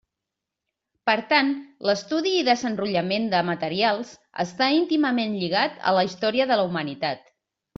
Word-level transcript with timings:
Per 1.09 1.15
tant, 1.33 1.51
l'estudi 1.89 2.31
i 2.37 2.47
desenrotllament 2.47 3.29
de 3.35 3.43
materials 3.51 4.15
està 4.45 4.71
íntimament 4.79 5.37
lligat 5.45 5.79
a 5.93 5.97
la 5.99 6.07
història 6.09 6.53
de 6.55 6.59
la 6.63 6.67
humanitat. 6.73 7.25